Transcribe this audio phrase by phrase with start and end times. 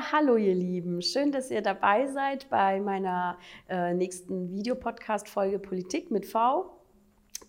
[0.00, 1.02] Hallo ihr Lieben.
[1.02, 6.70] Schön, dass ihr dabei seid bei meiner äh, nächsten Videopodcast-Folge Politik mit V.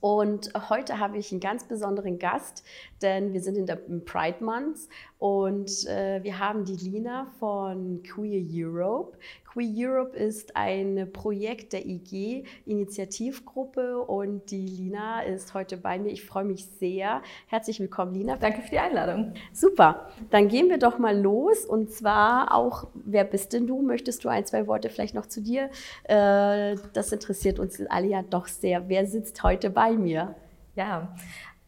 [0.02, 2.64] Und heute habe ich einen ganz besonderen Gast,
[3.02, 4.90] denn wir sind in der Pride Month
[5.22, 9.16] und äh, wir haben die Lina von Queer Europe.
[9.46, 16.10] Queer Europe ist ein Projekt der IG Initiativgruppe und die Lina ist heute bei mir.
[16.10, 17.22] Ich freue mich sehr.
[17.46, 18.36] Herzlich willkommen, Lina.
[18.38, 19.36] Danke für die Einladung.
[19.54, 20.08] Super.
[20.32, 23.84] Dann gehen wir doch mal los und zwar auch, wer bist denn du?
[23.84, 25.70] Möchtest du ein, zwei Worte vielleicht noch zu dir?
[26.06, 28.90] Äh, das interessiert uns alle ja doch sehr.
[28.90, 30.34] Wer sitzt heute bei mir?
[30.76, 31.14] Ja,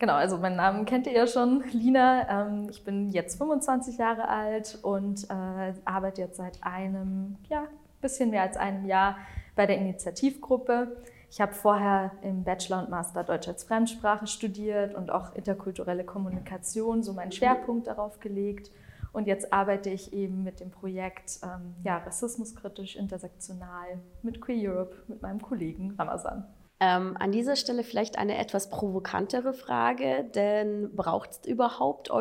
[0.03, 2.27] Genau, also meinen Namen kennt ihr ja schon, Lina.
[2.29, 7.69] Ähm, ich bin jetzt 25 Jahre alt und äh, arbeite jetzt seit einem, ja,
[8.01, 9.15] bisschen mehr als einem Jahr
[9.55, 10.97] bei der Initiativgruppe.
[11.31, 17.01] Ich habe vorher im Bachelor und Master Deutsch als Fremdsprache studiert und auch interkulturelle Kommunikation,
[17.01, 18.71] so meinen Schwerpunkt darauf gelegt.
[19.13, 24.97] Und jetzt arbeite ich eben mit dem Projekt ähm, ja, Rassismuskritisch intersektional mit Queer Europe,
[25.07, 26.43] mit meinem Kollegen Ramazan.
[26.85, 32.11] Ähm, an dieser Stelle vielleicht eine etwas provokantere Frage, denn braucht es überhaupt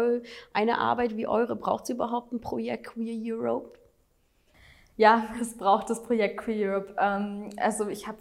[0.53, 1.57] eine Arbeit wie eure?
[1.57, 3.73] Braucht es überhaupt ein Projekt Queer Europe?
[4.97, 6.95] Ja, es braucht das Projekt Queer Europe.
[6.97, 8.19] Ähm, also ich habe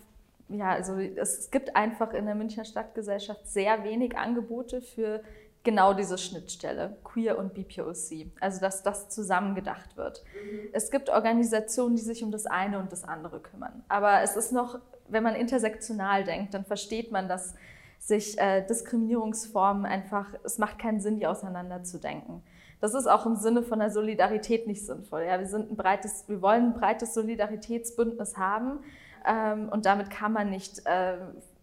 [0.50, 5.24] ja, also es gibt einfach in der Münchner Stadtgesellschaft sehr wenig Angebote für
[5.64, 10.24] genau diese Schnittstelle, Queer und BPOC, also dass das zusammen gedacht wird.
[10.34, 10.70] Mhm.
[10.74, 14.52] Es gibt Organisationen, die sich um das eine und das andere kümmern, aber es ist
[14.52, 14.80] noch
[15.12, 17.54] wenn man intersektional denkt, dann versteht man, dass
[18.00, 22.42] sich äh, Diskriminierungsformen einfach, es macht keinen Sinn, die auseinanderzudenken.
[22.80, 25.24] Das ist auch im Sinne von der Solidarität nicht sinnvoll.
[25.24, 28.80] Ja, wir, sind ein breites, wir wollen ein breites Solidaritätsbündnis haben
[29.28, 31.18] ähm, und damit kann man nicht äh,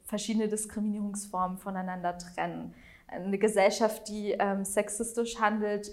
[0.05, 2.73] verschiedene Diskriminierungsformen voneinander trennen.
[3.09, 5.91] Eine Gesellschaft, die ähm, sexistisch handelt,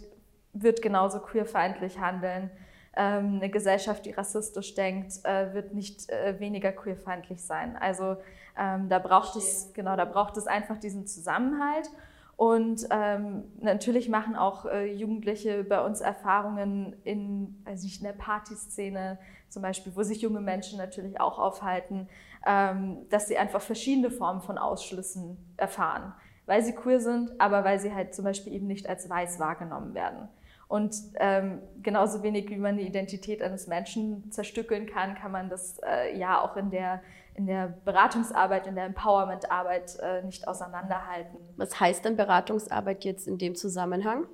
[0.53, 2.49] wird genauso queerfeindlich handeln.
[2.95, 7.75] Ähm, eine Gesellschaft, die rassistisch denkt, äh, wird nicht äh, weniger queerfeindlich sein.
[7.77, 8.17] Also
[8.57, 11.89] ähm, da braucht es, genau, da braucht es einfach diesen Zusammenhalt.
[12.37, 18.13] Und ähm, natürlich machen auch äh, Jugendliche bei uns Erfahrungen in, weiß nicht, in der
[18.13, 22.09] Partyszene zum Beispiel, wo sich junge Menschen natürlich auch aufhalten,
[22.45, 26.13] ähm, dass sie einfach verschiedene Formen von Ausschlüssen erfahren,
[26.45, 29.93] weil sie queer sind, aber weil sie halt zum Beispiel eben nicht als weiß wahrgenommen
[29.93, 30.29] werden.
[30.67, 35.79] Und ähm, genauso wenig wie man die Identität eines Menschen zerstückeln kann, kann man das
[35.85, 37.01] äh, ja auch in der,
[37.35, 41.37] in der Beratungsarbeit, in der Empowerment-Arbeit äh, nicht auseinanderhalten.
[41.55, 44.25] Was heißt denn Beratungsarbeit jetzt in dem Zusammenhang?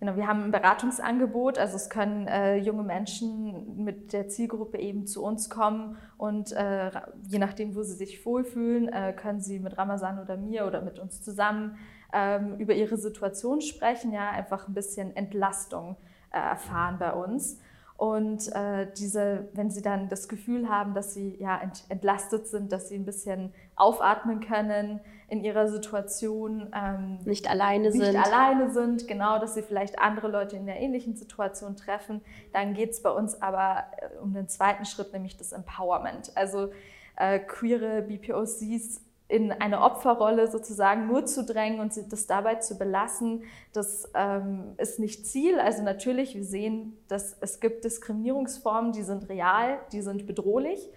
[0.00, 5.06] Genau, wir haben ein Beratungsangebot, also es können äh, junge Menschen mit der Zielgruppe eben
[5.06, 6.90] zu uns kommen und äh,
[7.22, 10.98] je nachdem, wo sie sich wohlfühlen, äh, können sie mit Ramazan oder mir oder mit
[10.98, 11.78] uns zusammen
[12.12, 15.96] ähm, über ihre Situation sprechen, ja, einfach ein bisschen Entlastung
[16.30, 17.60] äh, erfahren bei uns.
[17.96, 22.72] Und äh, diese, wenn sie dann das Gefühl haben, dass sie ja ent, entlastet sind,
[22.72, 28.70] dass sie ein bisschen aufatmen können in ihrer Situation, ähm, nicht alleine nicht sind, alleine
[28.70, 32.20] sind, genau, dass sie vielleicht andere Leute in der ähnlichen Situation treffen,
[32.52, 36.32] dann geht es bei uns aber äh, um den zweiten Schritt, nämlich das Empowerment.
[36.36, 36.70] Also
[37.16, 43.44] äh, queere BPOCs in eine Opferrolle sozusagen nur zu drängen und das dabei zu belassen,
[43.72, 45.58] das ähm, ist nicht Ziel.
[45.58, 50.90] Also natürlich, wir sehen, dass es gibt Diskriminierungsformen, die sind real, die sind bedrohlich.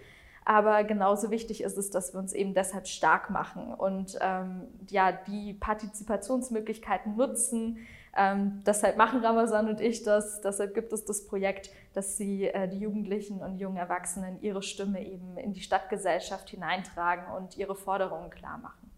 [0.44, 5.12] Aber genauso wichtig ist es, dass wir uns eben deshalb stark machen und ähm, ja,
[5.12, 7.80] die Partizipationsmöglichkeiten nutzen,
[8.18, 10.42] ähm, deshalb machen Ramazan und ich das.
[10.42, 15.06] Deshalb gibt es das Projekt, dass sie äh, die Jugendlichen und jungen Erwachsenen ihre Stimme
[15.06, 18.92] eben in die Stadtgesellschaft hineintragen und ihre Forderungen klar machen.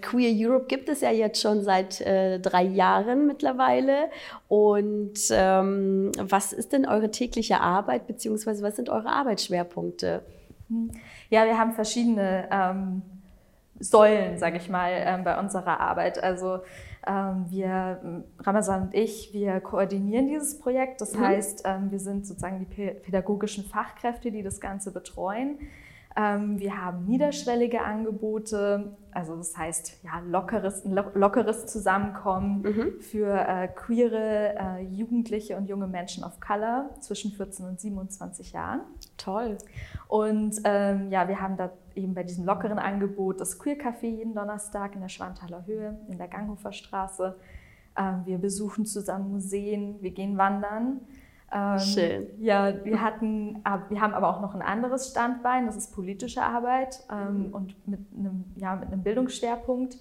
[0.00, 4.10] Queer Europe gibt es ja jetzt schon seit äh, drei Jahren mittlerweile.
[4.48, 10.22] Und ähm, was ist denn eure tägliche Arbeit, beziehungsweise was sind eure Arbeitsschwerpunkte?
[11.30, 13.02] Ja, wir haben verschiedene ähm,
[13.78, 16.22] Säulen, sage ich mal, ähm, bei unserer Arbeit.
[16.22, 16.60] Also
[17.04, 21.00] wir, Ramazan und ich, wir koordinieren dieses Projekt.
[21.00, 21.20] Das mhm.
[21.20, 25.58] heißt, ähm, wir sind sozusagen die pädagogischen Fachkräfte, die das Ganze betreuen.
[26.16, 33.00] Ähm, wir haben niederschwellige Angebote, also das heißt ja, lockeres, lockeres Zusammenkommen mhm.
[33.00, 38.80] für äh, queere äh, Jugendliche und junge Menschen of Color zwischen 14 und 27 Jahren.
[39.16, 39.56] Toll.
[40.08, 44.34] Und ähm, ja, wir haben da eben bei diesem lockeren Angebot das Queer Café jeden
[44.34, 47.36] Donnerstag in der Schwanthaler Höhe in der Ganghofer Straße.
[47.96, 51.00] Ähm, wir besuchen zusammen Museen, wir gehen wandern.
[51.52, 52.26] Ähm, Schön.
[52.40, 57.00] Ja, wir hatten, wir haben aber auch noch ein anderes Standbein, das ist politische Arbeit
[57.10, 57.54] ähm, mhm.
[57.54, 59.96] und mit einem, ja, mit einem Bildungsschwerpunkt.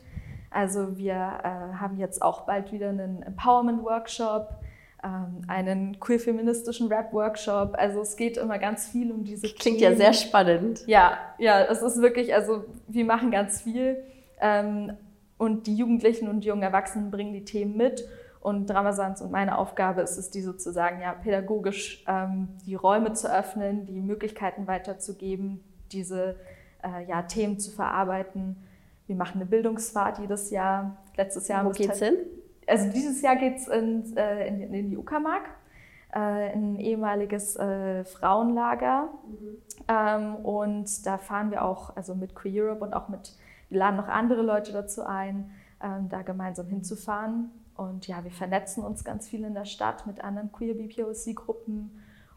[0.50, 4.62] Also wir äh, haben jetzt auch bald wieder einen Empowerment-Workshop
[5.04, 7.74] ähm, einen queer-feministischen Rap-Workshop.
[7.74, 9.94] Also es geht immer ganz viel um diese Klingt Themen.
[9.94, 10.84] ja sehr spannend.
[10.86, 14.04] Ja, ja, es ist wirklich, also wir machen ganz viel
[14.40, 14.94] ähm,
[15.38, 18.04] und die Jugendlichen und die jungen Erwachsenen bringen die Themen mit
[18.42, 23.32] und Dramasans und meine Aufgabe ist es, die sozusagen ja pädagogisch ähm, die Räume zu
[23.32, 26.36] öffnen, die Möglichkeiten weiterzugeben, diese
[26.84, 28.58] äh, ja, Themen zu verarbeiten.
[29.06, 30.98] Wir machen eine Bildungsfahrt jedes Jahr.
[31.16, 32.16] Letztes Jahr Wo geht's hin?
[32.68, 35.50] also dieses Jahr geht es in, äh, in, in, die Uckermark,
[36.14, 39.10] äh, ein ehemaliges äh, Frauenlager.
[39.28, 39.58] Mhm.
[39.88, 43.36] Ähm, und da fahren wir auch also mit Queer Europe und auch mit,
[43.70, 45.52] wir laden noch andere Leute dazu ein,
[45.84, 47.52] ähm, da gemeinsam hinzufahren.
[47.76, 51.92] Und ja, wir vernetzen uns ganz viel in der Stadt mit anderen Queer BPOC-Gruppen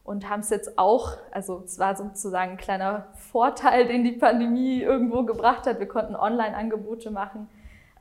[0.04, 4.82] und haben es jetzt auch, also es war sozusagen ein kleiner Vorteil, den die Pandemie
[4.82, 5.81] irgendwo gebracht hat.
[5.81, 7.48] Wir konnten Online-Angebote machen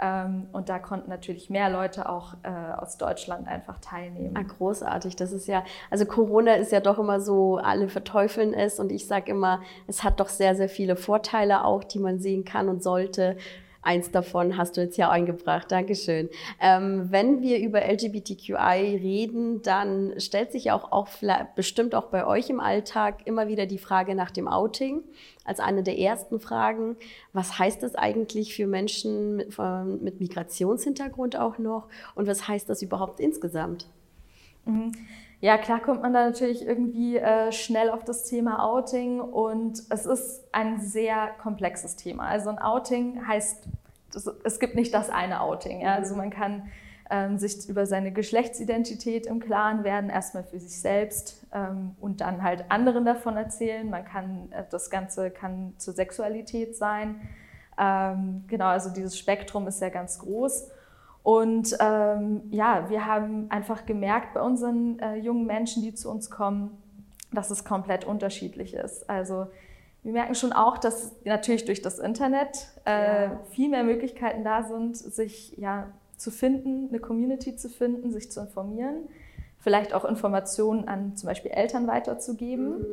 [0.01, 4.35] ähm, und da konnten natürlich mehr Leute auch äh, aus Deutschland einfach teilnehmen.
[4.37, 5.15] Ah, großartig.
[5.15, 9.07] Das ist ja, also Corona ist ja doch immer so, alle verteufeln es und ich
[9.07, 12.83] sage immer, es hat doch sehr, sehr viele Vorteile auch, die man sehen kann und
[12.83, 13.37] sollte.
[13.83, 15.71] Eins davon hast du jetzt ja eingebracht.
[15.71, 16.29] Dankeschön.
[16.61, 21.09] Ähm, wenn wir über LGBTQI reden, dann stellt sich auch, auch
[21.55, 25.03] bestimmt auch bei euch im Alltag immer wieder die Frage nach dem Outing
[25.43, 26.95] als eine der ersten Fragen.
[27.33, 29.57] Was heißt das eigentlich für Menschen mit,
[30.01, 31.89] mit Migrationshintergrund auch noch?
[32.15, 33.87] Und was heißt das überhaupt insgesamt?
[34.65, 34.93] Mhm.
[35.43, 40.05] Ja, klar kommt man da natürlich irgendwie äh, schnell auf das Thema Outing und es
[40.05, 42.27] ist ein sehr komplexes Thema.
[42.27, 43.67] Also ein Outing heißt,
[44.45, 45.81] es gibt nicht das eine Outing.
[45.81, 45.95] Ja?
[45.95, 46.71] Also man kann
[47.11, 52.41] ähm, sich über seine Geschlechtsidentität im Klaren werden, erstmal für sich selbst ähm, und dann
[52.41, 53.89] halt anderen davon erzählen.
[53.89, 57.19] Man kann, äh, das Ganze kann zur Sexualität sein.
[57.77, 60.69] Ähm, genau, also dieses Spektrum ist ja ganz groß.
[61.23, 66.29] Und ähm, ja, wir haben einfach gemerkt bei unseren äh, jungen Menschen, die zu uns
[66.29, 66.77] kommen,
[67.31, 69.09] dass es komplett unterschiedlich ist.
[69.09, 69.47] Also
[70.03, 73.39] wir merken schon auch, dass natürlich durch das Internet äh, ja.
[73.51, 75.87] viel mehr Möglichkeiten da sind, sich ja
[76.17, 79.07] zu finden, eine Community zu finden, sich zu informieren,
[79.59, 82.79] vielleicht auch Informationen an zum Beispiel Eltern weiterzugeben.
[82.79, 82.85] Mhm.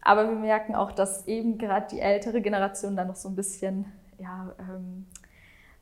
[0.00, 3.84] Aber wir merken auch, dass eben gerade die ältere Generation da noch so ein bisschen
[4.18, 5.06] ja, ähm,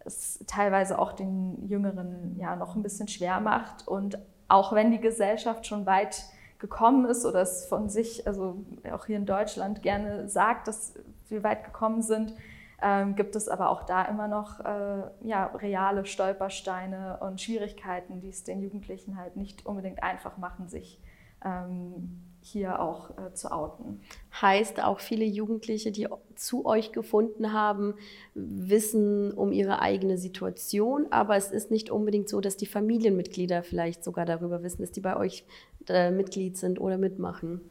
[0.05, 3.89] es teilweise auch den Jüngeren ja noch ein bisschen schwer macht.
[3.89, 4.19] Und
[4.49, 6.25] auch wenn die Gesellschaft schon weit
[6.59, 10.95] gekommen ist oder es von sich, also auch hier in Deutschland gerne sagt, dass
[11.29, 12.35] wir weit gekommen sind,
[12.83, 18.29] ähm, gibt es aber auch da immer noch äh, ja, reale Stolpersteine und Schwierigkeiten, die
[18.29, 21.01] es den Jugendlichen halt nicht unbedingt einfach machen, sich
[21.45, 24.02] ähm, hier auch äh, zu outen.
[24.41, 27.94] Heißt auch viele Jugendliche, die zu euch gefunden haben,
[28.35, 34.05] wissen um ihre eigene Situation, aber es ist nicht unbedingt so, dass die Familienmitglieder vielleicht
[34.05, 35.46] sogar darüber wissen, dass die bei euch
[35.88, 37.62] äh, Mitglied sind oder mitmachen.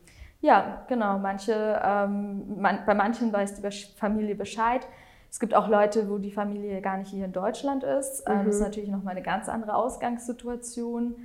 [0.42, 1.20] Ja, genau.
[1.20, 4.88] Manche, ähm, man, bei manchen weiß die Familie Bescheid.
[5.30, 8.28] Es gibt auch Leute, wo die Familie gar nicht hier in Deutschland ist.
[8.28, 8.46] Mhm.
[8.46, 11.16] Das ist natürlich nochmal eine ganz andere Ausgangssituation.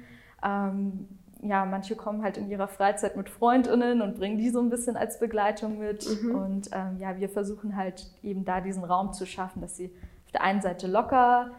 [0.45, 4.71] Ähm, ja, manche kommen halt in ihrer Freizeit mit Freundinnen und bringen die so ein
[4.71, 6.07] bisschen als Begleitung mit.
[6.23, 6.35] Mhm.
[6.35, 9.93] Und ähm, ja, wir versuchen halt eben da diesen Raum zu schaffen, dass sie
[10.27, 11.53] auf der einen Seite locker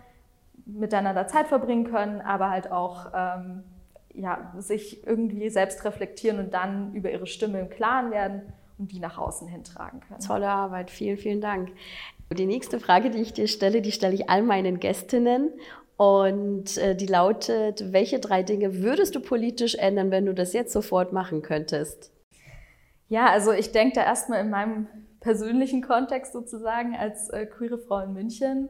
[0.65, 3.63] miteinander Zeit verbringen können, aber halt auch ähm,
[4.13, 8.41] ja, sich irgendwie selbst reflektieren und dann über ihre Stimme im Klaren werden
[8.77, 10.19] und die nach außen hintragen können.
[10.19, 11.69] Tolle Arbeit, vielen, vielen Dank.
[12.31, 15.51] Die nächste Frage, die ich dir stelle, die stelle ich all meinen Gästinnen.
[15.99, 20.71] Und äh, die lautet, welche drei Dinge würdest du politisch ändern, wenn du das jetzt
[20.71, 22.13] sofort machen könntest?
[23.09, 24.87] Ja, also ich denke da erstmal in meinem
[25.19, 28.69] persönlichen Kontext sozusagen als äh, queere Frau in München.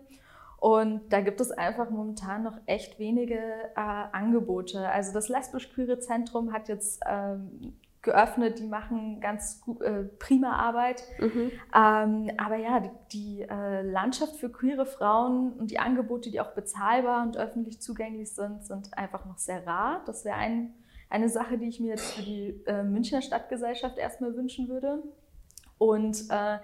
[0.58, 4.90] Und da gibt es einfach momentan noch echt wenige äh, Angebote.
[4.90, 11.04] Also das lesbisch-queere Zentrum hat jetzt ähm, geöffnet, die machen ganz äh, prima Arbeit.
[11.20, 11.52] Mhm.
[11.76, 16.52] Ähm, aber ja, die, die äh, Landschaft für queere Frauen und die Angebote, die auch
[16.52, 20.02] bezahlbar und öffentlich zugänglich sind, sind einfach noch sehr rar.
[20.06, 20.74] Das wäre ein,
[21.10, 25.04] eine Sache, die ich mir jetzt für die äh, Münchner Stadtgesellschaft erstmal wünschen würde.
[25.78, 26.60] Und äh,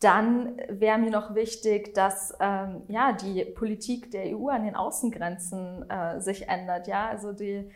[0.00, 5.88] dann wäre mir noch wichtig, dass ähm, ja, die Politik der EU an den Außengrenzen
[5.88, 6.88] äh, sich ändert.
[6.88, 7.08] Ja?
[7.08, 7.70] Also die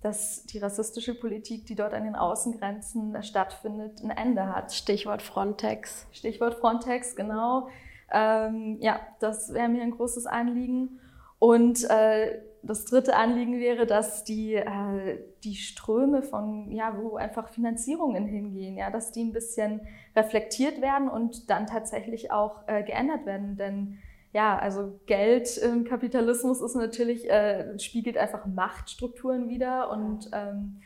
[0.00, 4.72] dass die rassistische Politik, die dort an den Außengrenzen stattfindet, ein Ende hat.
[4.72, 6.06] Stichwort Frontex.
[6.12, 7.68] Stichwort Frontex, genau.
[8.10, 10.98] Ähm, ja, das wäre mir ein großes Anliegen.
[11.38, 17.48] Und äh, das dritte Anliegen wäre, dass die, äh, die Ströme von, ja, wo einfach
[17.48, 19.80] Finanzierungen hingehen, ja, dass die ein bisschen
[20.16, 23.56] reflektiert werden und dann tatsächlich auch äh, geändert werden.
[23.56, 23.98] Denn
[24.32, 30.80] ja, also Geld im Kapitalismus ist natürlich, äh, spiegelt einfach Machtstrukturen wider und ähm,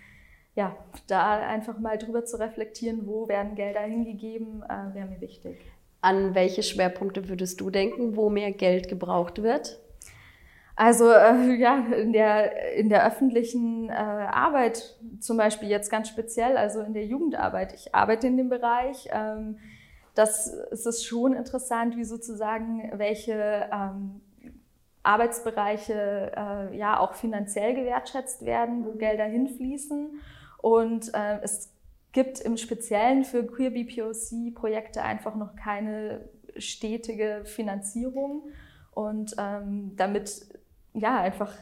[0.54, 5.56] ja, da einfach mal drüber zu reflektieren, wo werden Gelder hingegeben, äh, wäre mir wichtig.
[6.02, 9.80] An welche Schwerpunkte würdest du denken, wo mehr Geld gebraucht wird?
[10.75, 16.56] Also äh, ja, in der, in der öffentlichen äh, Arbeit zum Beispiel jetzt ganz speziell,
[16.56, 17.75] also in der Jugendarbeit.
[17.75, 19.08] Ich arbeite in dem Bereich.
[19.12, 19.58] Ähm,
[20.14, 24.21] das ist es schon interessant, wie sozusagen welche ähm,
[25.02, 30.21] Arbeitsbereiche äh, ja auch finanziell gewertschätzt werden, wo Gelder hinfließen.
[30.59, 31.73] Und äh, es
[32.12, 38.50] gibt im Speziellen für Queer BPOC Projekte einfach noch keine stetige Finanzierung.
[38.92, 40.47] Und ähm, damit
[40.92, 41.52] ja einfach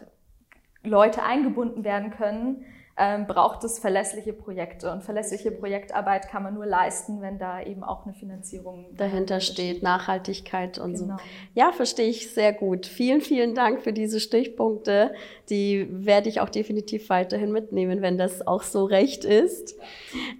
[0.82, 2.64] Leute eingebunden werden können,
[3.00, 4.92] ähm, braucht es verlässliche Projekte.
[4.92, 9.82] Und verlässliche Projektarbeit kann man nur leisten, wenn da eben auch eine Finanzierung dahinter steht,
[9.82, 11.16] Nachhaltigkeit und genau.
[11.16, 11.22] so.
[11.54, 12.84] Ja, verstehe ich sehr gut.
[12.84, 15.14] Vielen, vielen Dank für diese Stichpunkte.
[15.48, 19.76] Die werde ich auch definitiv weiterhin mitnehmen, wenn das auch so recht ist.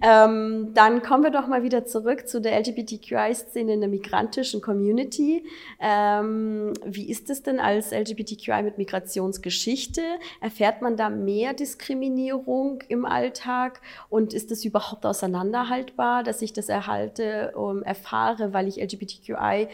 [0.03, 5.43] Ähm, dann kommen wir doch mal wieder zurück zu der LGBTQI-Szene in der migrantischen Community.
[5.79, 10.01] Ähm, wie ist es denn als LGBTQI mit Migrationsgeschichte?
[10.41, 12.50] Erfährt man da mehr Diskriminierung?
[12.51, 18.67] Veränderung im Alltag und ist es überhaupt auseinanderhaltbar, dass ich das erhalte, um, erfahre, weil
[18.67, 19.67] ich LGBTQI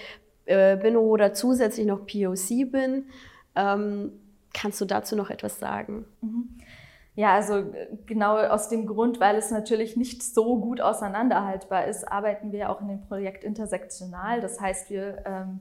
[0.46, 3.06] äh, bin oder zusätzlich noch POC bin?
[3.56, 4.12] Ähm,
[4.54, 6.06] kannst du dazu noch etwas sagen?
[6.22, 6.50] Mhm.
[7.16, 7.64] Ja, also
[8.06, 12.80] genau aus dem Grund, weil es natürlich nicht so gut auseinanderhaltbar ist, arbeiten wir auch
[12.80, 14.40] in dem Projekt intersektional.
[14.40, 15.60] Das heißt, wir ähm,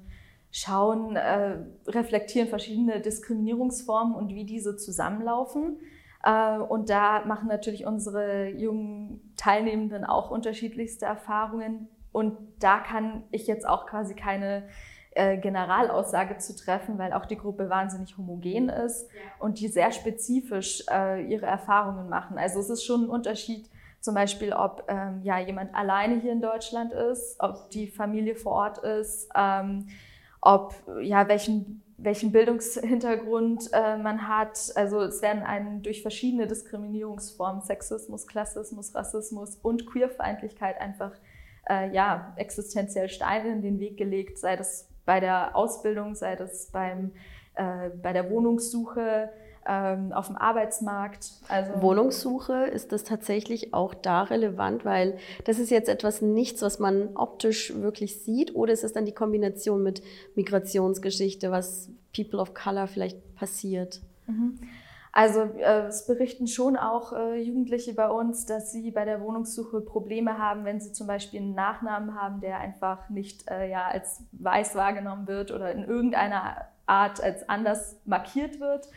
[0.50, 1.56] schauen, äh,
[1.86, 5.78] reflektieren verschiedene Diskriminierungsformen und wie diese zusammenlaufen.
[6.26, 11.88] Äh, und da machen natürlich unsere jungen Teilnehmenden auch unterschiedlichste Erfahrungen.
[12.12, 14.68] Und da kann ich jetzt auch quasi keine
[15.12, 20.82] äh, Generalaussage zu treffen, weil auch die Gruppe wahnsinnig homogen ist und die sehr spezifisch
[20.90, 22.38] äh, ihre Erfahrungen machen.
[22.38, 26.40] Also es ist schon ein Unterschied, zum Beispiel, ob ähm, ja, jemand alleine hier in
[26.40, 29.88] Deutschland ist, ob die Familie vor Ort ist, ähm,
[30.40, 34.72] ob ja, welchen welchen Bildungshintergrund äh, man hat.
[34.74, 41.12] Also es werden einem durch verschiedene Diskriminierungsformen, Sexismus, Klassismus, Rassismus und Queerfeindlichkeit einfach
[41.68, 46.66] äh, ja, existenziell Steine in den Weg gelegt, sei das bei der Ausbildung, sei das
[46.66, 47.12] beim,
[47.54, 49.30] äh, bei der Wohnungssuche,
[49.66, 51.30] auf dem Arbeitsmarkt.
[51.48, 56.78] Also Wohnungssuche, ist das tatsächlich auch da relevant, weil das ist jetzt etwas nichts, was
[56.78, 60.02] man optisch wirklich sieht, oder ist es dann die Kombination mit
[60.34, 64.00] Migrationsgeschichte, was People of Color vielleicht passiert?
[64.26, 64.58] Mhm.
[65.16, 69.80] Also äh, es berichten schon auch äh, Jugendliche bei uns, dass sie bei der Wohnungssuche
[69.80, 74.22] Probleme haben, wenn sie zum Beispiel einen Nachnamen haben, der einfach nicht äh, ja, als
[74.32, 78.90] weiß wahrgenommen wird oder in irgendeiner Art als anders markiert wird.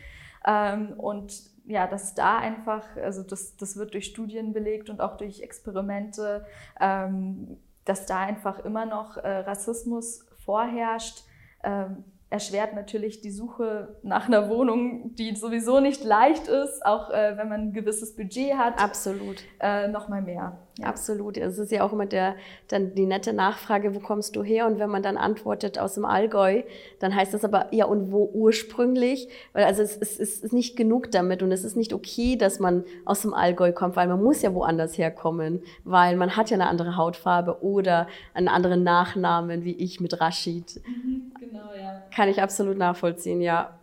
[0.46, 1.32] Ähm, und
[1.66, 6.44] ja, dass da einfach, also das, das wird durch Studien belegt und auch durch Experimente,
[6.80, 11.24] ähm, dass da einfach immer noch äh, Rassismus vorherrscht.
[11.62, 17.36] Ähm, erschwert natürlich die Suche nach einer Wohnung, die sowieso nicht leicht ist, auch äh,
[17.36, 18.80] wenn man ein gewisses Budget hat.
[18.80, 19.42] Absolut.
[19.58, 20.56] Äh, noch mal mehr.
[20.78, 20.86] Ja.
[20.86, 21.36] Absolut.
[21.36, 22.36] Es ist ja auch immer der,
[22.68, 24.66] dann die nette Nachfrage, wo kommst du her?
[24.66, 26.62] Und wenn man dann antwortet aus dem Allgäu,
[27.00, 29.28] dann heißt das aber, ja, und wo ursprünglich?
[29.52, 32.60] Weil also es, es, es ist nicht genug damit und es ist nicht okay, dass
[32.60, 36.54] man aus dem Allgäu kommt, weil man muss ja woanders herkommen, weil man hat ja
[36.54, 40.80] eine andere Hautfarbe oder einen anderen Nachnamen, wie ich mit Rashid.
[40.86, 42.02] Mhm, genau, ja.
[42.14, 43.76] Kann ich absolut nachvollziehen, ja.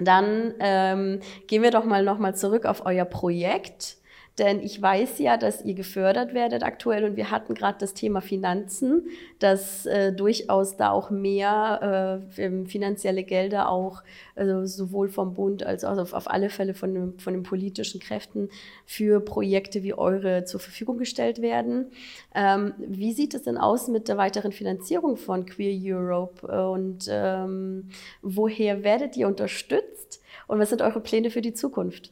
[0.00, 3.98] Dann ähm, gehen wir doch mal nochmal zurück auf euer Projekt.
[4.38, 8.20] Denn ich weiß ja, dass ihr gefördert werdet aktuell und wir hatten gerade das Thema
[8.20, 9.06] Finanzen,
[9.38, 14.02] dass äh, durchaus da auch mehr äh, finanzielle Gelder auch
[14.34, 18.48] also sowohl vom Bund als auch auf, auf alle Fälle von, von den politischen Kräften
[18.84, 21.92] für Projekte wie eure zur Verfügung gestellt werden.
[22.34, 27.88] Ähm, wie sieht es denn aus mit der weiteren Finanzierung von Queer Europe und ähm,
[28.20, 32.10] woher werdet ihr unterstützt und was sind eure Pläne für die Zukunft?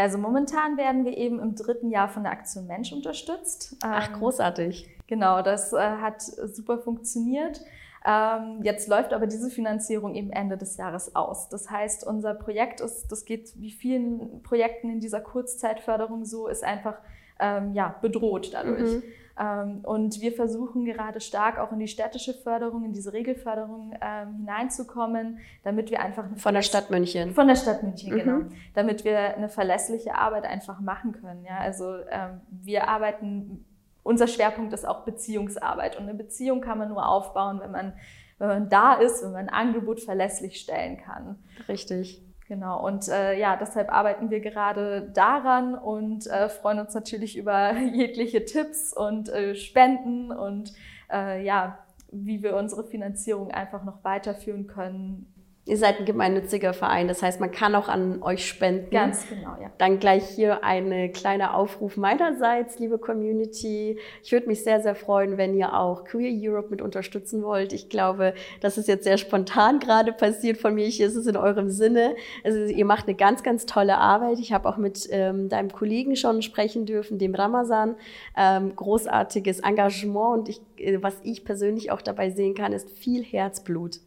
[0.00, 3.76] Ja, also momentan werden wir eben im dritten Jahr von der Aktion Mensch unterstützt.
[3.82, 4.88] Ach, ähm, großartig.
[5.06, 7.60] Genau, das äh, hat super funktioniert.
[8.06, 11.50] Ähm, jetzt läuft aber diese Finanzierung eben Ende des Jahres aus.
[11.50, 16.64] Das heißt, unser Projekt ist, das geht wie vielen Projekten in dieser Kurzzeitförderung so, ist
[16.64, 16.96] einfach
[17.40, 18.96] ähm, ja, bedroht dadurch.
[18.96, 19.02] Mhm.
[19.40, 24.34] Ähm, und wir versuchen gerade stark auch in die städtische Förderung, in diese Regelförderung ähm,
[24.36, 28.18] hineinzukommen, damit wir einfach von der Stadt München von der Stadt München mhm.
[28.18, 28.38] genau,
[28.74, 31.44] damit wir eine verlässliche Arbeit einfach machen können.
[31.44, 33.64] Ja, also ähm, wir arbeiten
[34.02, 37.92] unser Schwerpunkt ist auch Beziehungsarbeit und eine Beziehung kann man nur aufbauen, wenn man
[38.38, 41.36] wenn man da ist, wenn man ein Angebot verlässlich stellen kann.
[41.68, 42.22] Richtig.
[42.50, 47.72] Genau, und äh, ja, deshalb arbeiten wir gerade daran und äh, freuen uns natürlich über
[47.94, 50.72] jegliche Tipps und äh, Spenden und
[51.12, 51.78] äh, ja,
[52.10, 55.32] wie wir unsere Finanzierung einfach noch weiterführen können,
[55.70, 58.90] Ihr seid ein gemeinnütziger Verein, das heißt, man kann auch an euch spenden.
[58.90, 59.70] Ganz genau, ja.
[59.78, 63.96] Dann gleich hier ein kleiner Aufruf meinerseits, liebe Community.
[64.24, 67.72] Ich würde mich sehr, sehr freuen, wenn ihr auch Queer Europe mit unterstützen wollt.
[67.72, 70.86] Ich glaube, das ist jetzt sehr spontan gerade passiert von mir.
[70.86, 72.16] Hier ist es in eurem Sinne.
[72.42, 74.40] Also ihr macht eine ganz, ganz tolle Arbeit.
[74.40, 77.94] Ich habe auch mit ähm, deinem Kollegen schon sprechen dürfen, dem Ramazan.
[78.36, 83.22] Ähm, großartiges Engagement und ich, äh, was ich persönlich auch dabei sehen kann, ist viel
[83.22, 84.00] Herzblut.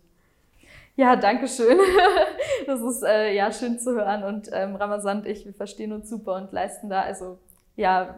[0.95, 1.77] Ja, danke schön.
[2.65, 4.23] Das ist äh, ja schön zu hören.
[4.23, 7.37] Und ähm, Ramazan und ich, wir verstehen uns super und leisten da also
[7.75, 8.15] ja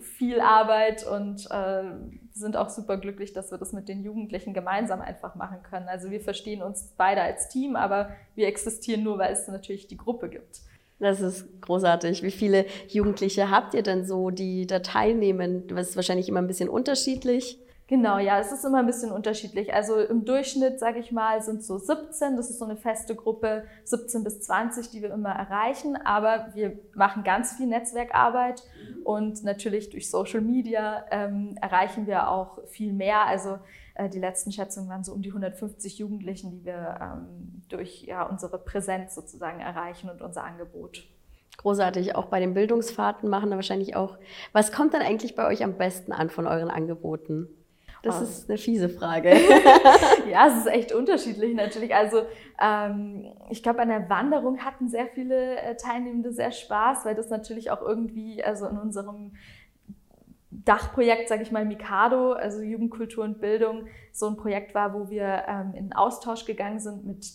[0.00, 1.84] viel Arbeit und äh,
[2.32, 5.88] sind auch super glücklich, dass wir das mit den Jugendlichen gemeinsam einfach machen können.
[5.88, 9.96] Also wir verstehen uns beide als Team, aber wir existieren nur, weil es natürlich die
[9.96, 10.60] Gruppe gibt.
[10.98, 12.22] Das ist großartig.
[12.22, 15.66] Wie viele Jugendliche habt ihr denn so, die da teilnehmen?
[15.68, 17.58] Das ist wahrscheinlich immer ein bisschen unterschiedlich.
[17.88, 19.72] Genau, ja, es ist immer ein bisschen unterschiedlich.
[19.72, 23.62] Also im Durchschnitt, sage ich mal, sind so 17, das ist so eine feste Gruppe,
[23.84, 25.94] 17 bis 20, die wir immer erreichen.
[25.94, 28.64] Aber wir machen ganz viel Netzwerkarbeit
[29.04, 33.24] und natürlich durch Social Media ähm, erreichen wir auch viel mehr.
[33.24, 33.60] Also
[33.94, 38.24] äh, die letzten Schätzungen waren so um die 150 Jugendlichen, die wir ähm, durch ja,
[38.24, 41.04] unsere Präsenz sozusagen erreichen und unser Angebot.
[41.58, 44.18] Großartig, auch bei den Bildungsfahrten machen da wahrscheinlich auch.
[44.52, 47.48] Was kommt dann eigentlich bei euch am besten an von euren Angeboten?
[48.02, 49.30] Das ist eine fiese Frage.
[50.30, 51.94] ja, es ist echt unterschiedlich natürlich.
[51.94, 52.22] Also
[52.60, 57.30] ähm, ich glaube, an der Wanderung hatten sehr viele äh, Teilnehmende sehr Spaß, weil das
[57.30, 59.32] natürlich auch irgendwie, also in unserem
[60.50, 65.44] Dachprojekt, sage ich mal, Mikado, also Jugendkultur und Bildung, so ein Projekt war, wo wir
[65.46, 67.26] ähm, in Austausch gegangen sind mit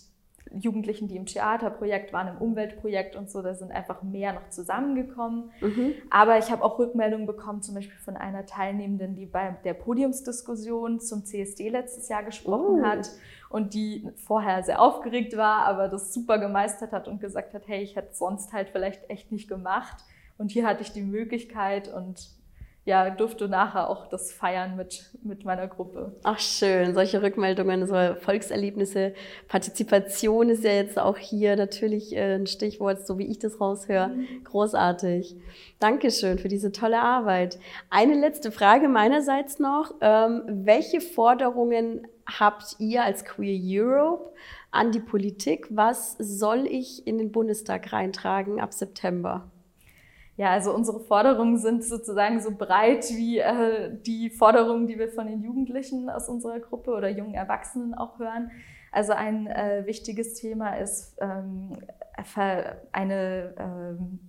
[0.60, 5.52] Jugendlichen, die im Theaterprojekt waren, im Umweltprojekt und so, da sind einfach mehr noch zusammengekommen.
[5.62, 5.94] Mhm.
[6.10, 11.00] Aber ich habe auch Rückmeldungen bekommen, zum Beispiel von einer Teilnehmenden, die bei der Podiumsdiskussion
[11.00, 12.86] zum CSD letztes Jahr gesprochen oh.
[12.86, 13.10] hat
[13.50, 17.82] und die vorher sehr aufgeregt war, aber das super gemeistert hat und gesagt hat, hey,
[17.82, 20.04] ich hätte es sonst halt vielleicht echt nicht gemacht.
[20.38, 22.30] Und hier hatte ich die Möglichkeit und
[22.84, 26.16] ja, durfte nachher auch das feiern mit, mit meiner Gruppe.
[26.24, 29.14] Ach schön, solche Rückmeldungen, so Volkserlebnisse,
[29.48, 34.08] Partizipation ist ja jetzt auch hier natürlich äh, ein Stichwort, so wie ich das raushöre.
[34.08, 34.44] Mhm.
[34.46, 35.36] Großartig.
[35.78, 37.60] Dankeschön für diese tolle Arbeit.
[37.92, 39.94] Eine letzte Frage meinerseits noch.
[40.02, 44.34] Ähm, welche Forderungen habt ihr als Queer Europe
[44.72, 45.68] an die Politik?
[45.70, 49.51] Was soll ich in den Bundestag reintragen ab September?
[50.38, 55.28] Ja, also unsere Forderungen sind sozusagen so breit wie äh, die Forderungen, die wir von
[55.28, 58.50] den Jugendlichen aus unserer Gruppe oder jungen Erwachsenen auch hören.
[58.92, 61.78] Also ein äh, wichtiges Thema ist ähm,
[62.92, 64.20] eine, ähm,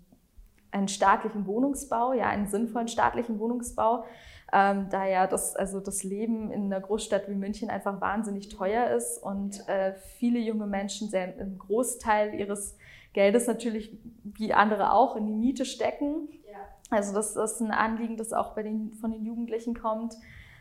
[0.70, 4.04] einen staatlichen Wohnungsbau, ja, einen sinnvollen staatlichen Wohnungsbau,
[4.52, 8.90] ähm, da ja das, also das Leben in einer Großstadt wie München einfach wahnsinnig teuer
[8.90, 12.76] ist und äh, viele junge Menschen sehr, einen Großteil ihres
[13.14, 16.28] Geldes natürlich wie andere auch in die Miete stecken.
[16.50, 16.58] Ja.
[16.90, 20.14] Also das, das, ist ein Anliegen, das auch bei den, von den Jugendlichen kommt.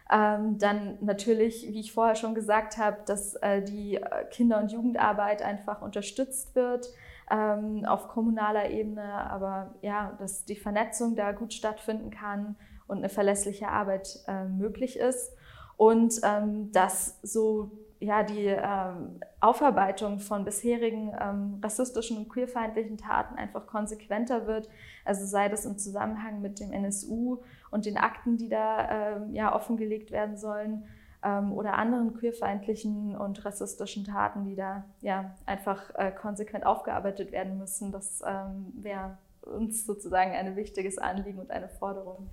[0.10, 4.72] Ähm, dann natürlich, wie ich vorher schon gesagt habe, dass äh, die äh, Kinder- und
[4.72, 6.88] Jugendarbeit einfach unterstützt wird
[7.30, 12.56] ähm, auf kommunaler Ebene, aber ja, dass die Vernetzung da gut stattfinden kann
[12.92, 15.32] und eine verlässliche Arbeit äh, möglich ist
[15.78, 23.38] und ähm, dass so ja, die ähm, Aufarbeitung von bisherigen ähm, rassistischen und queerfeindlichen Taten
[23.38, 24.70] einfach konsequenter wird.
[25.06, 27.38] Also sei das im Zusammenhang mit dem NSU
[27.70, 30.84] und den Akten, die da ähm, ja, offengelegt werden sollen
[31.24, 37.60] ähm, oder anderen queerfeindlichen und rassistischen Taten, die da ja, einfach äh, konsequent aufgearbeitet werden
[37.60, 37.92] müssen.
[37.92, 42.30] Das ähm, wäre uns sozusagen ein wichtiges Anliegen und eine Forderung.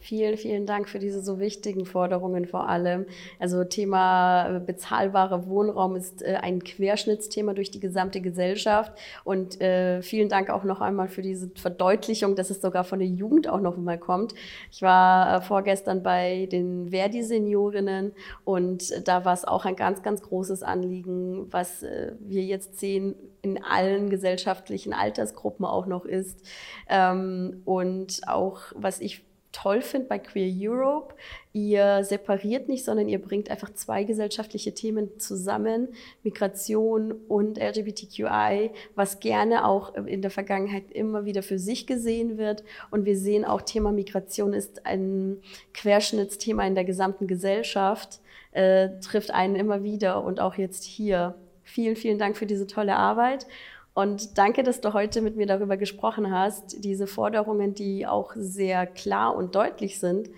[0.00, 3.06] Vielen, vielen Dank für diese so wichtigen Forderungen vor allem.
[3.38, 8.92] Also Thema äh, bezahlbarer Wohnraum ist äh, ein Querschnittsthema durch die gesamte Gesellschaft.
[9.24, 13.08] Und äh, vielen Dank auch noch einmal für diese Verdeutlichung, dass es sogar von der
[13.08, 14.34] Jugend auch noch mal kommt.
[14.70, 18.12] Ich war vorgestern bei den Verdi-Seniorinnen
[18.44, 21.84] und da war es auch ein ganz, ganz großes Anliegen, was
[22.20, 26.40] wir jetzt sehen in allen gesellschaftlichen Altersgruppen auch noch ist.
[26.88, 29.22] Ähm, und auch, was ich
[29.54, 31.14] toll finde bei Queer Europe,
[31.52, 35.88] ihr separiert nicht, sondern ihr bringt einfach zwei gesellschaftliche Themen zusammen,
[36.24, 42.64] Migration und LGBTQI, was gerne auch in der Vergangenheit immer wieder für sich gesehen wird.
[42.90, 45.38] Und wir sehen auch, Thema Migration ist ein
[45.72, 48.20] Querschnittsthema in der gesamten Gesellschaft.
[48.50, 51.34] äh, trifft einen immer wieder und auch jetzt hier.
[51.64, 53.46] Vielen, vielen Dank für diese tolle Arbeit.
[53.94, 56.84] Und danke, dass du heute mit mir darüber gesprochen hast.
[56.84, 60.30] Diese Forderungen, die auch sehr klar und deutlich sind,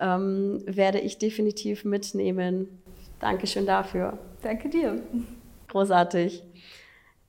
[0.00, 2.68] ähm, werde ich definitiv mitnehmen.
[3.20, 4.18] Dankeschön dafür.
[4.42, 5.00] Danke dir.
[5.68, 6.42] Großartig.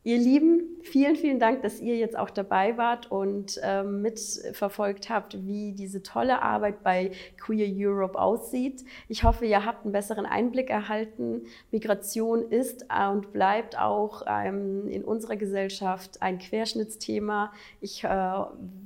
[0.08, 5.46] Ihr Lieben, vielen, vielen Dank, dass ihr jetzt auch dabei wart und ähm, mitverfolgt habt,
[5.46, 8.86] wie diese tolle Arbeit bei Queer Europe aussieht.
[9.10, 11.42] Ich hoffe, ihr habt einen besseren Einblick erhalten.
[11.72, 17.52] Migration ist und bleibt auch ähm, in unserer Gesellschaft ein Querschnittsthema.
[17.82, 18.08] Ich äh,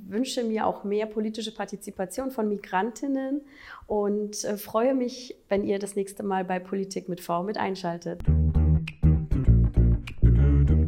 [0.08, 3.42] wünsche mir auch mehr politische Partizipation von Migrantinnen
[3.86, 8.22] und äh, freue mich, wenn ihr das nächste Mal bei Politik mit V mit einschaltet.